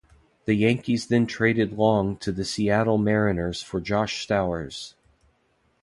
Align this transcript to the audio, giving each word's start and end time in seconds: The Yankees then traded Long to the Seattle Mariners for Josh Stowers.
The 0.45 0.55
Yankees 0.55 1.05
then 1.05 1.27
traded 1.27 1.73
Long 1.73 2.17
to 2.17 2.31
the 2.31 2.43
Seattle 2.43 2.97
Mariners 2.97 3.61
for 3.61 3.79
Josh 3.79 4.25
Stowers. 4.25 4.95